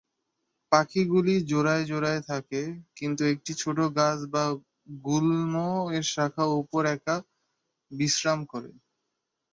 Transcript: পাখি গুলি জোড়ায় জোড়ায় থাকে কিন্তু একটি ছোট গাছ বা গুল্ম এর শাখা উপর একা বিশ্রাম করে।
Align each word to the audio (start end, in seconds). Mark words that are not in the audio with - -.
পাখি 0.71 1.01
গুলি 1.11 1.35
জোড়ায় 1.49 1.85
জোড়ায় 1.85 2.21
থাকে 2.29 2.61
কিন্তু 2.97 3.21
একটি 3.33 3.51
ছোট 3.61 3.77
গাছ 3.97 4.19
বা 4.33 4.43
গুল্ম 5.03 5.53
এর 5.95 6.05
শাখা 6.13 6.45
উপর 6.59 6.81
একা 6.95 7.15
বিশ্রাম 7.91 8.39
করে। 8.51 8.71